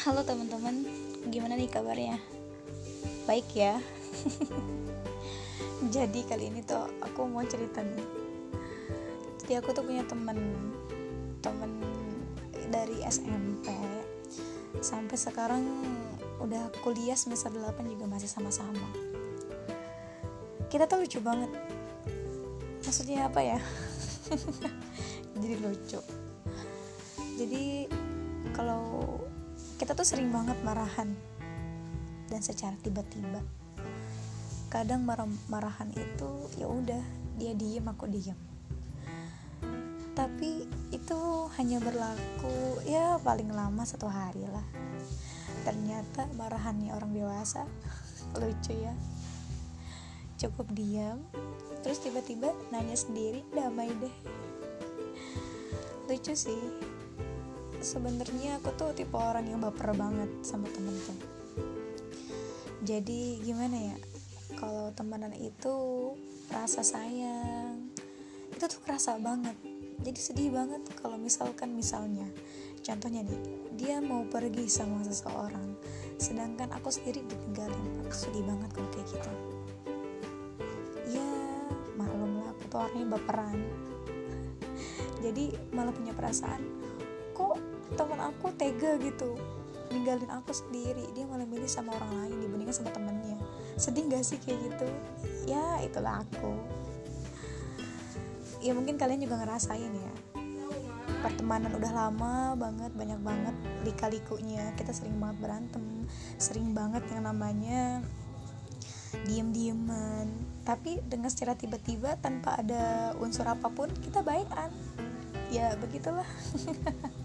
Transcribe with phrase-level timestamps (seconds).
[0.00, 0.80] Halo teman-teman,
[1.28, 2.16] gimana nih kabarnya?
[3.28, 3.76] Baik ya.
[5.94, 8.08] Jadi kali ini tuh aku mau cerita nih.
[9.44, 10.56] Jadi aku tuh punya temen,
[11.44, 11.84] temen
[12.72, 13.68] dari SMP
[14.80, 15.68] sampai sekarang
[16.40, 18.80] udah kuliah semester 8 juga masih sama-sama.
[20.72, 21.52] Kita tuh lucu banget.
[22.88, 23.60] Maksudnya apa ya?
[25.44, 26.00] Jadi lucu.
[27.36, 27.84] Jadi
[28.56, 29.20] kalau
[29.80, 31.16] kita tuh sering banget marahan.
[32.28, 33.40] Dan secara tiba-tiba.
[34.68, 37.00] Kadang marah marahan itu ya udah
[37.40, 38.36] dia diem aku diem.
[40.12, 41.18] Tapi itu
[41.56, 44.62] hanya berlaku ya paling lama satu hari lah.
[45.64, 47.64] Ternyata marahannya orang dewasa
[48.38, 48.92] lucu ya.
[50.36, 51.24] Cukup diam
[51.80, 54.16] terus tiba-tiba nanya sendiri damai deh.
[56.04, 56.60] Lucu sih
[57.80, 61.16] sebenarnya aku tuh tipe orang yang baper banget sama temen tuh.
[62.84, 63.96] Jadi gimana ya
[64.60, 65.76] kalau temenan itu
[66.52, 67.88] rasa sayang
[68.52, 69.56] itu tuh kerasa banget.
[70.00, 72.28] Jadi sedih banget kalau misalkan misalnya
[72.84, 73.40] contohnya nih
[73.76, 75.76] dia mau pergi sama seseorang
[76.20, 78.04] sedangkan aku sendiri ditinggalin.
[78.04, 79.32] Aku sedih banget kalau kayak gitu.
[81.16, 81.28] Ya
[81.96, 83.56] maklum lah aku tuh orangnya baperan.
[85.24, 86.80] Jadi malah punya perasaan
[87.40, 87.56] kok
[87.96, 89.40] teman aku tega gitu.
[89.88, 91.08] Ninggalin aku sendiri.
[91.16, 93.40] Dia malah milih sama orang lain dibandingkan sama temennya.
[93.80, 94.86] Sedih gak sih kayak gitu?
[95.48, 96.52] Ya itulah aku.
[98.60, 100.12] Ya mungkin kalian juga ngerasain ya.
[101.24, 103.56] Pertemanan udah lama banget banyak banget
[103.88, 104.76] lika-likunya.
[104.76, 106.00] Kita sering banget berantem
[106.40, 108.00] sering banget yang namanya
[109.26, 110.30] diem-dieman.
[110.62, 114.70] Tapi dengan secara tiba-tiba tanpa ada unsur apa pun kita baikan.
[115.50, 116.26] Ya begitulah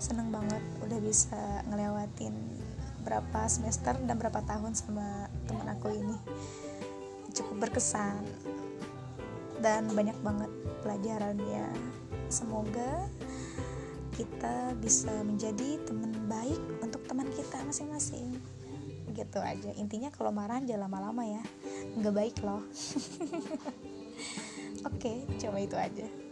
[0.00, 2.34] seneng banget udah bisa ngelewatin
[3.06, 6.18] berapa semester dan berapa tahun sama teman aku ini.
[7.32, 8.24] Cukup berkesan
[9.62, 10.50] dan banyak banget
[10.82, 11.70] pelajarannya.
[12.26, 13.06] Semoga
[14.16, 18.36] kita bisa menjadi teman baik untuk teman kita masing-masing.
[19.14, 19.70] Gitu aja.
[19.78, 21.42] Intinya kalau marah jangan lama-lama ya.
[21.94, 22.64] Nggak baik loh.
[24.86, 26.25] Oke cuma itu aja